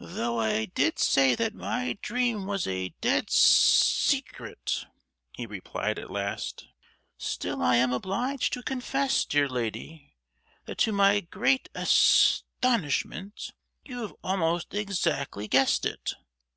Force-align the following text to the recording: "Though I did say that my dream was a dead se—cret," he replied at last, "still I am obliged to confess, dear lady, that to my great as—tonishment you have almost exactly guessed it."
"Though 0.00 0.40
I 0.40 0.64
did 0.64 0.98
say 0.98 1.36
that 1.36 1.54
my 1.54 1.96
dream 2.02 2.46
was 2.46 2.66
a 2.66 2.88
dead 3.00 3.30
se—cret," 3.30 4.86
he 5.36 5.46
replied 5.46 6.00
at 6.00 6.10
last, 6.10 6.66
"still 7.16 7.62
I 7.62 7.76
am 7.76 7.92
obliged 7.92 8.52
to 8.54 8.64
confess, 8.64 9.24
dear 9.24 9.48
lady, 9.48 10.16
that 10.64 10.78
to 10.78 10.90
my 10.90 11.20
great 11.20 11.68
as—tonishment 11.76 13.52
you 13.84 14.00
have 14.02 14.14
almost 14.24 14.74
exactly 14.74 15.46
guessed 15.46 15.86
it." 15.86 16.14